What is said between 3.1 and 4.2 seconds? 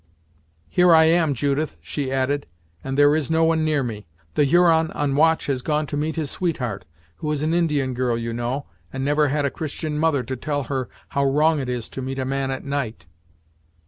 is no one near me.